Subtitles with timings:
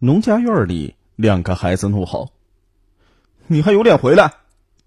[0.00, 2.32] 农家院里，两个孩子怒吼
[3.48, 4.32] ：“你还有脸回来？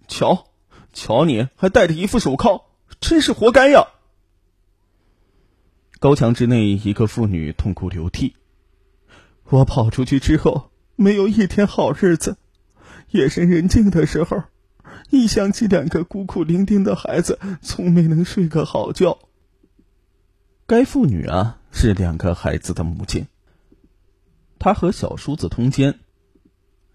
[0.08, 0.46] 瞧，
[0.94, 2.64] 瞧你还戴着一副手铐，
[3.02, 3.86] 真是活该呀！”
[6.00, 8.38] 高墙之内，一个妇女痛哭流涕
[9.50, 12.38] ：“我跑出去之后，没有一天好日子。
[13.10, 14.44] 夜深人静的时候，
[15.10, 19.20] 一想起两个孤苦伶仃的孩子，从没能睡个好觉。”
[20.66, 23.28] 该妇女啊，是两个孩子的母亲。
[24.64, 26.02] 她和小叔子通奸，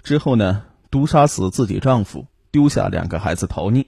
[0.05, 3.87] 之后呢，毒杀死自己丈夫，丢下两个孩子逃匿。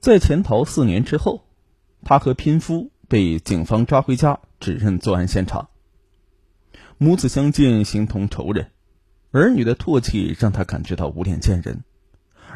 [0.00, 1.44] 在潜逃四年之后，
[2.02, 5.68] 她和拼夫被警方抓回家，指认作案现场。
[6.96, 8.70] 母子相见，形同仇人，
[9.32, 11.84] 儿女的唾弃让他感觉到无脸见人，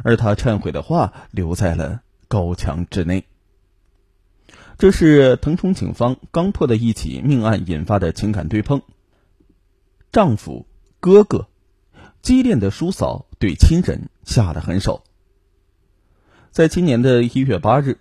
[0.03, 3.27] 而他忏悔的话留在了高墙之内。
[4.79, 8.81] 这是腾冲警方刚破的一起命案引发的情感对碰。
[10.13, 10.67] 丈夫、
[10.99, 11.47] 哥哥，
[12.21, 15.05] 激烈的叔嫂对亲人下了狠手。
[16.51, 18.01] 在今年的一月八日，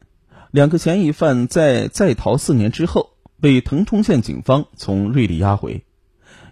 [0.50, 5.86] 两个嫌疑犯在在逃四年之后，被腾冲县警方从瑞丽押回。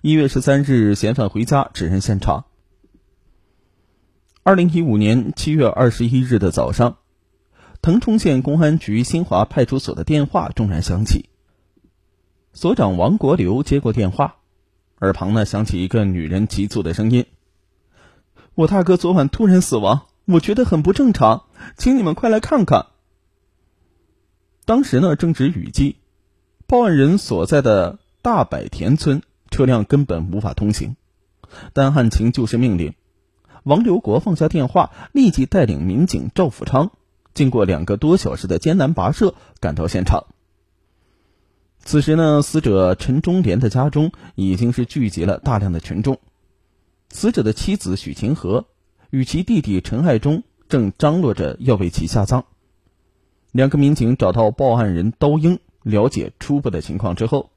[0.02, 2.46] 一月十三日，嫌犯回家指认现场。
[4.44, 6.98] 二零一五年七月二十一日的早上，
[7.82, 11.30] 腾冲县公安局新华派出所的电话骤然响起，
[12.54, 14.37] 所长王国流接过电话。
[15.00, 17.26] 耳旁呢响起一个女人急促的声音
[18.56, 21.44] ：“我大哥昨晚突然死亡，我觉得很不正常，
[21.78, 22.88] 请你们快来看看。”
[24.66, 25.98] 当时呢正值雨季，
[26.66, 30.96] 报案人所在的大柏田村车辆根本无法通行，
[31.74, 32.96] 但案情就是命令。
[33.64, 36.92] 王刘国放下电话，立即带领民警赵福昌，
[37.34, 40.26] 经过两个多小时的艰难跋涉，赶到现场。
[41.88, 46.20] 此时呢，死者陈忠莲的家中已经是聚集了大量的群众。
[47.10, 48.66] 死者的妻子许晴和
[49.10, 52.44] 与其弟弟陈爱忠正张罗着要为其下葬。
[53.54, 57.52] 两个民警找到报案人刀英，了解初步的情况之后，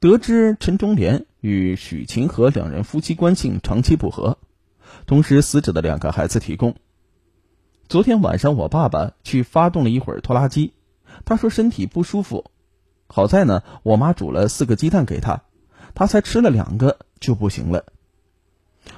[0.00, 4.38] 得知陈忠莲与许晴和两人夫妻关系长期不和，
[5.06, 6.74] 同时死者的两个孩子提供：
[7.88, 10.72] 昨天晚上我爸爸去发动了一会儿拖拉机，
[11.24, 12.50] 他说身体不舒服。
[13.08, 15.44] 好在呢，我妈煮了四个鸡蛋给他，
[15.94, 17.86] 他才吃了两个就不行了。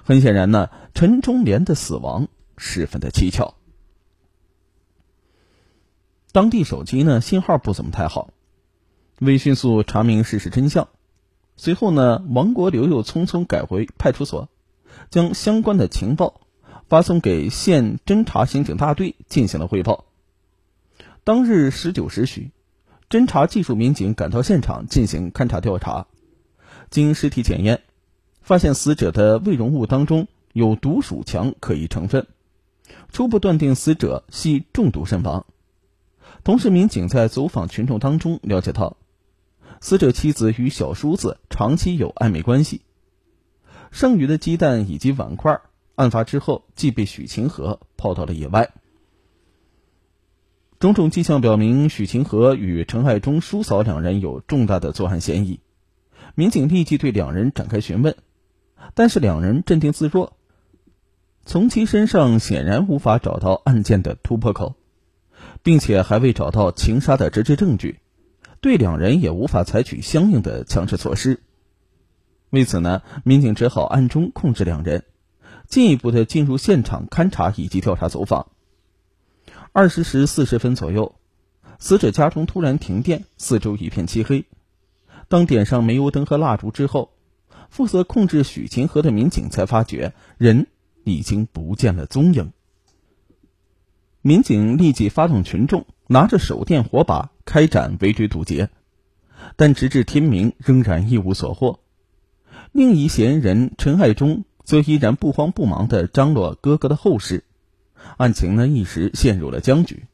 [0.02, 3.54] 很显然呢，陈忠莲的死亡十分的蹊跷。
[6.32, 8.30] 当地手机呢信号不怎么太好，
[9.18, 10.88] 为迅速查明事实真相，
[11.56, 14.48] 随后呢，王国刘又匆匆赶回派出所，
[15.10, 16.40] 将相关的情报
[16.88, 20.06] 发送给县侦查刑警大队进行了汇报。
[21.24, 22.52] 当日十九时许。
[23.10, 26.06] 侦查技术民警赶到现场进行勘查调查，
[26.90, 27.80] 经尸体检验，
[28.42, 32.26] 发现死者的胃容物当中有毒鼠强可疑成分，
[33.10, 35.46] 初步断定死者系中毒身亡。
[36.44, 38.98] 同时，民警在走访群众当中了解到，
[39.80, 42.82] 死者妻子与小叔子长期有暧昧关系。
[43.90, 45.58] 剩余的鸡蛋以及碗筷，
[45.94, 48.70] 案发之后即被许晴和抛到了野外。
[50.80, 55.58] 种种迹象表明，许晴和与陈爱忠叔嫂两人有重大的作案嫌疑。
[56.36, 58.14] 民警立即对两人展开询问，
[58.94, 60.36] 但是两人镇定自若，
[61.44, 64.76] 从其身上显然无法找到案件的突破口，
[65.64, 67.98] 并且还未找到情杀的直接证据，
[68.60, 71.40] 对两人也无法采取相应的强制措施。
[72.50, 75.02] 为此呢，民警只好暗中控制两人，
[75.66, 78.52] 进一步的进入现场勘查以及调查走访。
[79.78, 81.14] 二十时四十分左右，
[81.78, 84.44] 死者家中突然停电，四周一片漆黑。
[85.28, 87.12] 当点上煤油灯和蜡烛之后，
[87.70, 90.66] 负责控制许晴和的民警才发觉人
[91.04, 92.50] 已经不见了踪影。
[94.20, 98.70] 民警立即发动群众，拿着手电火把开展围追堵截，
[99.54, 101.78] 但直至天明仍然一无所获。
[102.72, 107.44] 另一嫌疑人陈爱忠则依然不慌不忙地张罗哥哥的后事。
[108.16, 110.04] 案情呢一时陷入了僵局，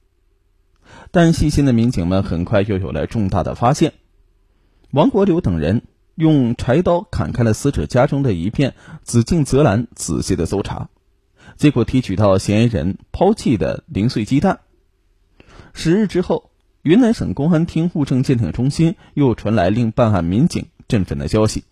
[1.10, 3.92] 但细心的民警们很快又有了重大的发现。
[4.90, 5.82] 王国流等人
[6.14, 10.88] 用柴刀砍开了死者家中的一片紫茎泽兰，仔细的搜查，
[11.56, 14.60] 结果提取到嫌疑人抛弃的零碎鸡蛋。
[15.72, 16.50] 十日之后，
[16.82, 21.64] 云南省公安厅物证鉴定中心又传来令办案民警振奋的消息：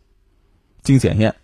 [0.83, 1.37] 经检验，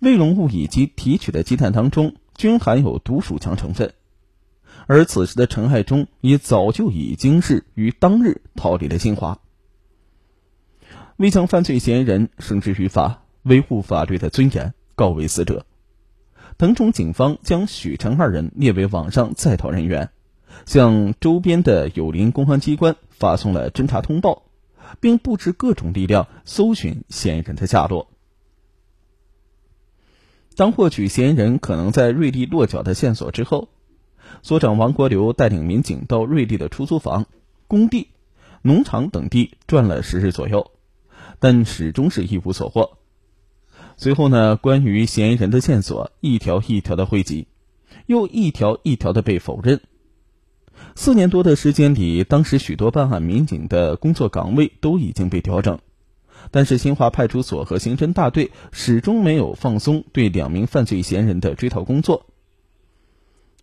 [0.00, 3.94] 胃容物以及提取的鸡蛋当中均含有毒鼠强成分。
[4.86, 9.38] 而此时的陈爱忠也早就已经是于当日逃离了新华。
[11.16, 15.66] 为将犯罪嫌疑人绳之于法，维护法律的尊严，告慰死者。
[16.58, 20.10] 腾冲警方将许陈二人列为网上在逃人员，
[20.64, 24.44] 向周边的友邻公安机关发送了侦查通报，
[25.00, 28.08] 并布置各种力量搜寻嫌疑人的下落。
[30.54, 33.68] 当获取嫌疑人可能在瑞丽落脚的线索之后，
[34.42, 37.26] 所长王国流带领民警到瑞丽的出租房、
[37.66, 38.08] 工地、
[38.62, 40.70] 农场等地转了十日左右，
[41.38, 42.98] 但始终是一无所获。
[43.96, 47.48] 随后呢，关于嫌疑人的线索一条一条的汇集，
[48.06, 49.80] 又一条一条的被否认。
[50.94, 55.78] 四年多的时间里，当时许多办案民警的工作岗位都已经被调整，
[56.50, 62.26] 但是新华派出所和刑侦大队始终没有放松对两名犯罪嫌疑人的追逃工作。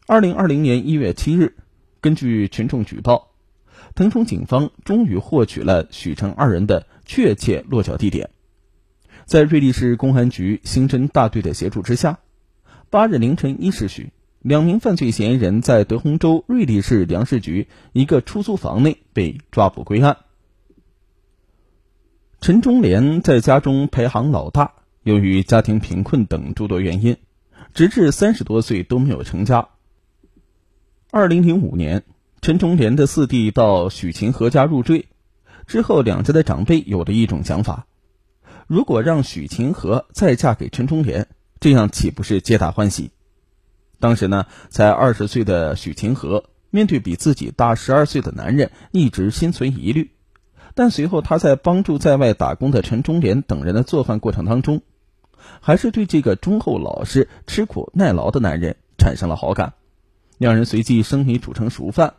[0.05, 1.55] 二零二零年一月七日，
[2.01, 3.29] 根据群众举报，
[3.95, 8.29] 腾冲警方终于获取了许成二人的确切落脚地点。
[9.25, 12.19] 在瑞丽市公安局刑侦大队的协助之下，
[12.89, 14.11] 八日凌晨一时许，
[14.41, 20.17] 两名犯罪嫌疑人在德宏州瑞丽市粮食局一个出租房内被抓捕归案。
[22.41, 24.73] 陈忠莲在家中排行老大，
[25.03, 27.15] 由于家庭贫困等诸多原因，
[27.73, 29.69] 直至三十多岁都没有成家。
[31.15, 32.01] 二零零五年，
[32.42, 35.10] 陈忠莲的四弟到许晴和家入赘，
[35.68, 37.86] 之后两家的长辈有了一种想法。
[38.65, 41.27] 如果让许晴和再嫁给陈忠莲，
[41.60, 43.12] 这样岂不是皆大欢喜？
[44.00, 50.09] 当时呢，才二十岁的许晴和面对比自己大十二岁的男人，一直心存疑虑。
[50.74, 54.81] 但随后他在帮助在外打工的陈忠莲等人的做饭过程当中，
[55.59, 59.74] 还是对这个忠厚老实、吃苦耐劳的男人产生了好感。
[60.38, 62.15] 两人随即生米煮成熟饭，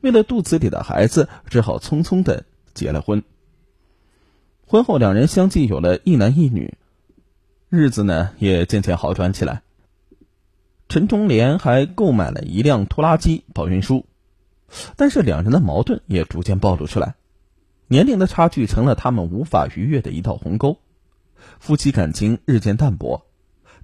[0.00, 2.44] 为了肚子里的孩子，只好匆匆的
[2.74, 3.22] 结了婚。
[4.66, 6.78] 婚后，两人相继有了一男一女，
[7.68, 9.62] 日子呢也渐渐好转起来。
[10.88, 14.06] 陈忠莲还购买了一辆拖拉机跑运输，
[14.96, 17.14] 但是两人的矛盾也逐渐暴露出来，
[17.88, 20.78] 年龄的差距成了他们无法逾越的一道鸿沟，
[21.58, 23.26] 夫妻感情日渐淡薄，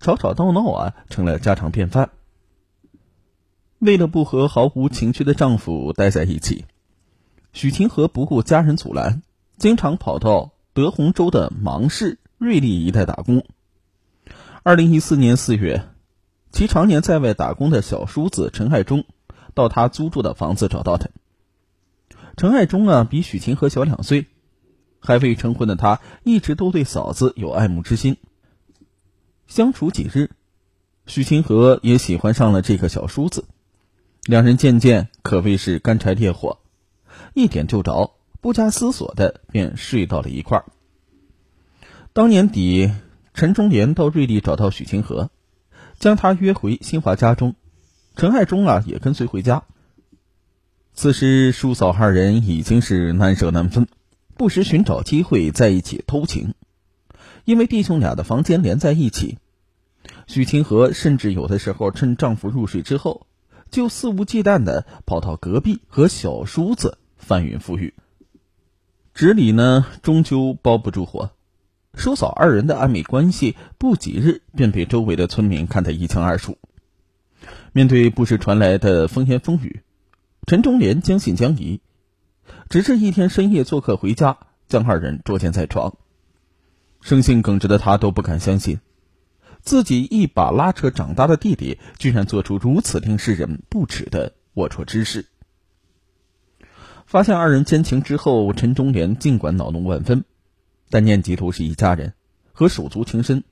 [0.00, 2.10] 吵吵闹闹啊成了家常便饭。
[3.80, 6.64] 为了不和毫无情趣的丈夫待在一起，
[7.52, 9.22] 许晴和不顾家人阻拦，
[9.58, 10.52] 经常跑到。
[10.72, 13.44] 德宏州的芒市瑞丽一带打工。
[14.62, 15.84] 二零一四年四月，
[16.52, 19.04] 其常年在外打工的小叔子陈爱忠
[19.52, 21.08] 到他租住的房子找到他。
[22.36, 24.26] 陈爱忠啊，比许晴和小两岁，
[25.00, 28.16] 还未成婚的他一直都对嫂子有爱慕之心。
[29.48, 30.30] 相处几日，
[31.04, 33.44] 许晴和也喜欢上了这个小叔子，
[34.24, 36.58] 两人渐渐可谓是干柴烈火，
[37.34, 38.16] 一点就着。
[38.42, 40.64] 不加思索的便睡到了一块儿。
[42.14, 42.90] 当年底，
[43.34, 45.30] 陈忠莲到瑞丽找到许清河，
[45.98, 47.54] 将他约回新华家中。
[48.16, 49.64] 陈爱忠啊也跟随回家。
[50.94, 53.86] 此时叔嫂二人已经是难舍难分，
[54.38, 56.54] 不时寻找机会在一起偷情。
[57.44, 59.36] 因为弟兄俩的房间连在一起，
[60.26, 63.26] 许清河甚至有的时候趁丈夫入睡之后，
[63.70, 67.94] 就肆无忌惮的跑到隔壁和小叔子翻云覆雨。
[69.14, 71.30] 纸里呢，终究包不住火。
[71.94, 76.56] 叔嫂二人的暧昧关系，不几日便被周围的村民看得一清二楚。
[77.72, 79.82] 面对不时传来的风言风语，
[80.46, 81.80] 陈忠莲将信将疑。
[82.68, 85.96] 直至一天深夜做客回家，将二人捉奸在床。
[87.00, 88.80] 生性耿直的他都不敢相信，
[89.62, 95.26] 自己一把拉扯长大的弟弟，居然做出如此令世人不齿的龌龊之事。
[97.06, 100.24] 发现二人奸情之后，陈忠莲尽管恼怒万分，
[100.88, 102.14] 但念及都是一家人
[102.52, 103.42] 和手足情深，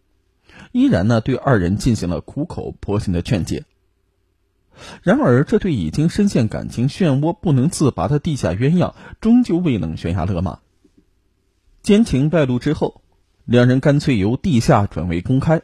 [0.72, 3.64] 依然呢对二人进行了苦口婆心的劝解。
[5.02, 10.60] 然而，这对已经深陷感情漩涡不能自拔的地下鸳鸯，终究未能悬崖勒马。
[11.82, 13.02] 奸情败露之后，
[13.44, 15.62] 两人干脆由地下转为公开。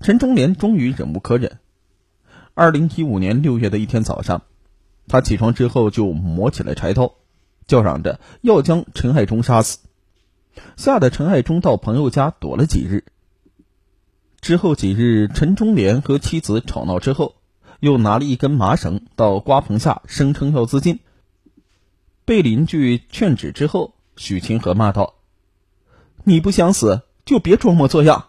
[0.00, 1.58] 陈忠莲终于忍无可忍。
[2.54, 4.42] 二零一五年六月的一天早上。
[5.10, 7.14] 他起床之后就磨起了柴刀，
[7.66, 9.78] 叫嚷着要将陈爱忠杀死，
[10.76, 13.04] 吓得陈爱忠到朋友家躲了几日。
[14.42, 17.36] 之后几日，陈忠莲和妻子吵闹之后，
[17.80, 21.00] 又拿了一根麻绳到瓜棚下，声称要自尽。
[22.26, 25.14] 被邻居劝止之后，许清河骂道
[26.24, 28.28] ：“你不想死，就别装模作样；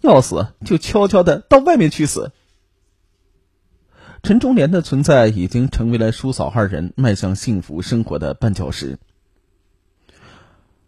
[0.00, 2.32] 要死，就悄悄的到外面去死。”
[4.22, 8.98] 陈忠莲的存在已经成为了叔嫂二人迈向幸福生活的绊脚石。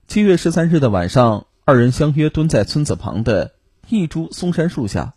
[0.07, 3.55] 七月十三日的晚上，二人相约蹲在村子旁的
[3.89, 5.15] 一株松杉树下。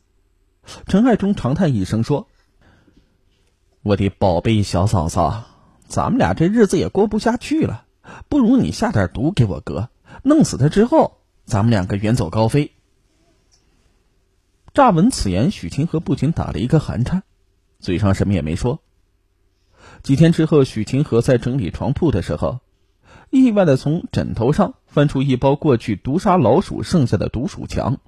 [0.88, 2.30] 陈爱忠长叹一声说
[3.84, 5.44] ：“我的宝贝小嫂嫂，
[5.88, 7.86] 咱们俩这日子也过不下去了，
[8.30, 9.90] 不如你下点毒给我哥，
[10.24, 12.72] 弄死他之后，咱们两个远走高飞。”
[14.76, 17.24] 乍闻此言，许清河不禁打了一个寒颤，
[17.80, 18.82] 嘴上什么也没说。
[20.04, 22.60] 几天之后，许清河在整理床铺的时候，
[23.30, 28.00] 意外的从枕头上翻出一包过去毒杀老鼠剩下的毒鼠强，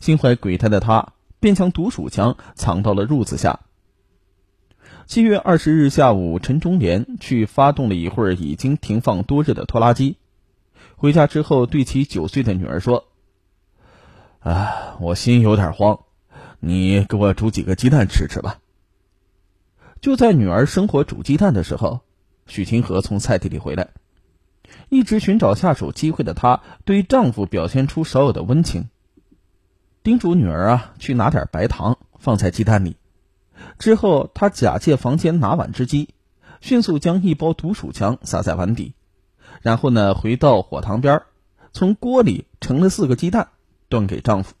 [0.00, 1.12] 心怀鬼胎的他。
[1.38, 3.60] 便将毒鼠强藏到了褥子下。
[5.04, 10.16] 七月二十日下午，陈忠莲去发动了一会儿已经停放多日的拖拉机，
[10.96, 13.08] 回家之后对其九岁的女儿说
[14.46, 16.04] ：“啊，我心有点慌，
[16.60, 18.60] 你给我煮几个鸡蛋吃吃吧。”
[20.00, 22.02] 就在女儿生火煮鸡蛋的时候，
[22.46, 23.88] 许清河从菜地里回来，
[24.88, 28.88] 一直寻找下手机会的她，对丈夫表现出少有的温情。
[30.04, 32.98] 叮嘱女儿啊，去拿点白糖放在鸡蛋里。
[33.80, 36.10] 之后，他假借房间拿碗之机，
[36.60, 38.94] 迅速将一包毒鼠强撒在碗底，
[39.60, 41.22] 然后呢，回到火塘边，
[41.72, 43.48] 从锅里盛了四个鸡蛋，
[43.88, 44.54] 端给丈夫。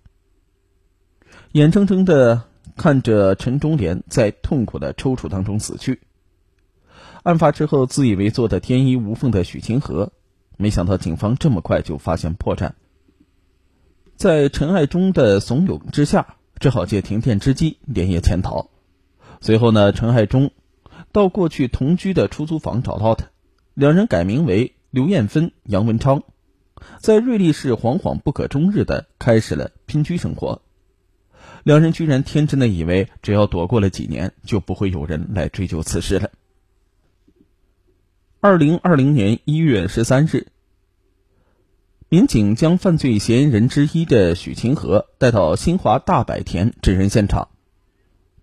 [1.52, 2.44] 眼睁睁的
[2.76, 6.00] 看着陈忠莲在痛苦的抽搐当中死去。
[7.22, 10.12] 案发之后，自以为做的天衣无缝的许清河，
[10.56, 12.72] 没想到警方这么快就发现破绽。
[14.16, 18.70] 在陈爱忠的怂恿之下，只好借停电之机连夜潜逃。
[19.40, 20.52] 随后呢，陈爱忠
[21.12, 23.26] 到过去同居的出租房找到他，
[23.74, 26.22] 两人改名为刘艳芬、杨文昌，
[27.00, 30.62] 在瑞丽市惶惶不可终日的开始了拼居生活。
[31.62, 36.30] 两人居然天真的以为，只要躲过了几年，就不会有人来追究此事了。
[38.40, 40.48] 二零二零年一月十三日。
[42.08, 47.48] 民警将犯罪嫌疑人之一的许清河带到新华大柏田指认现场。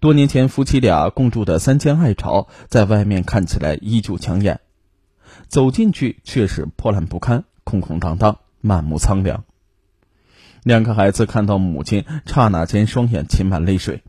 [0.02, 4.60] 多年前夫妻俩共住的三间爱巢，在外面看起来依旧抢眼，
[5.48, 9.44] 走进去却是破烂不堪、空空荡荡、满目苍凉。
[10.64, 14.02] 两个孩子看到母亲，刹那间双眼噙满泪水。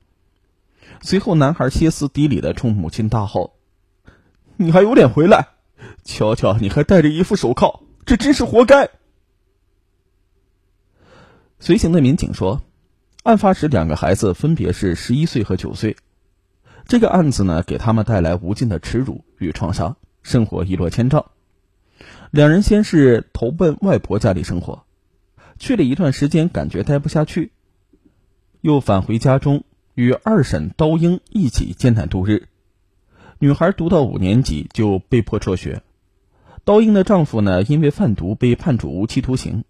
[1.01, 3.57] 随后，男孩歇斯底里的冲母亲大吼
[4.57, 5.49] ：“你还有脸回来？
[6.05, 8.89] 瞧瞧，你还戴着一副手铐，这真是活该！”
[11.59, 12.63] 随行的民警说，
[13.25, 15.97] 案发时两个孩子分别是十一岁和九岁。
[16.87, 21.25] 这个案子呢，给他们带来无尽的耻辱与创伤，生活一落千丈。
[22.35, 24.85] 两人先是投奔外婆家里生活，
[25.61, 27.53] 去了一段时间，感觉待不下去，
[28.61, 29.63] 又返回家中
[29.95, 32.49] 与二婶刀英一起艰难度日。
[33.39, 35.85] 女孩读到五年级就被迫辍学，
[36.65, 39.63] 刀英的丈夫呢，因为贩毒被判处无期徒刑。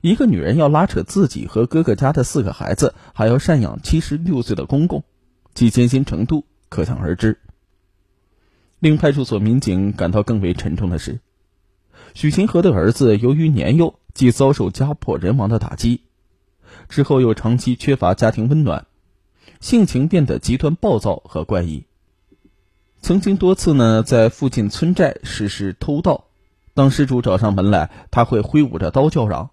[0.00, 5.04] 一个女人要拉扯自己和哥哥家的四个孩子，还要赡养七十六岁的公公，
[5.54, 7.38] 其艰辛程度可想而知。
[8.78, 11.20] 令派出所民警感到更为沉重的是，
[12.16, 16.00] 许清河的儿子由于年幼即遭受家破人亡的打击，
[16.88, 18.86] 之后又长期缺乏家庭温暖，
[19.60, 21.84] 性情变得极端暴躁和怪异，
[23.02, 26.24] 曾经多次呢在附近村寨实施偷盗，
[26.72, 29.50] 当失主找上门来，他会挥舞着刀叫嚷。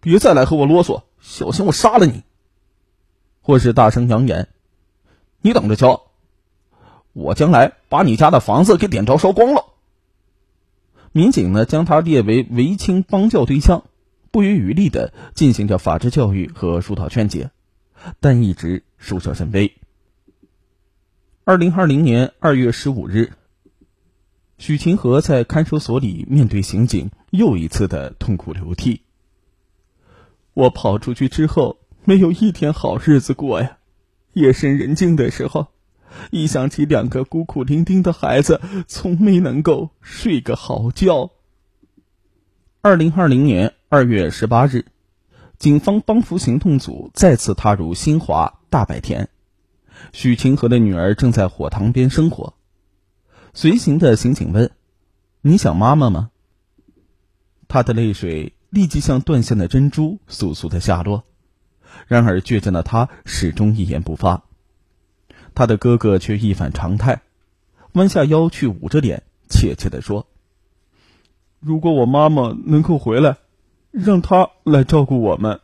[0.00, 2.24] 别再来和我啰嗦，小心我杀了你！
[3.40, 4.48] 或是大声扬言
[5.42, 6.06] ：“你等着瞧，
[7.12, 9.66] 我将来把你家的房子给点着烧光了。”
[11.12, 13.84] 民警呢，将他列为违清帮教对象，
[14.30, 17.50] 不遗余力的进行着法制教育和疏导劝解，
[18.20, 19.72] 但一直收效甚微。
[21.42, 23.32] 二零二零年二月十五日，
[24.56, 29.02] 许清河在看守所里面对刑警，又一次的痛哭流涕。
[30.54, 33.78] 我跑出去之后，没有一天好日子过呀。
[34.32, 35.66] 夜深人静的时候，
[36.30, 41.30] 一想起两个孤苦伶仃的孩子，从没能够睡个好觉。
[42.82, 44.86] 二零二零年二月十八日，
[45.58, 49.28] 警方帮扶行动组再次踏入新华大柏田，
[50.12, 52.54] 许清河的女儿正在火塘边生火。
[53.52, 54.70] 随行的刑警问
[55.42, 56.30] ：“你想妈妈吗？”
[57.68, 58.54] 她的泪水。
[58.70, 61.24] 立即像断线的珍珠簌簌的下落，
[62.06, 64.44] 然而倔强的他始终一言不发。
[65.54, 67.22] 他的哥哥却一反常态，
[67.92, 70.26] 弯下腰去捂着脸，怯怯地说
[71.60, 73.36] ：“如果我妈妈能够回来，
[73.90, 75.60] 让她来照顾我们。”